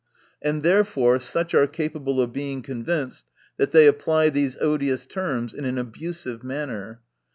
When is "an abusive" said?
5.63-6.43